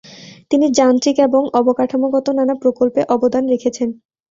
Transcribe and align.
তিনি 0.51 0.65
যান্ত্রিক, 0.69 1.15
সামরিক 1.15 1.27
এবং 1.27 1.41
অবকাঠামোগত 1.53 2.27
নানা 2.29 2.55
প্রকল্পে 2.55 3.01
অবদান 3.09 3.43
রেখেছেন। 3.47 3.89